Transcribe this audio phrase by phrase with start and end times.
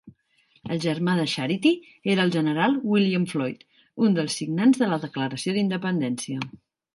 [0.75, 1.71] El germà de Charity
[2.13, 3.61] era el general William Floyd,
[4.07, 6.41] un dels signants de la Declaració d'Independència.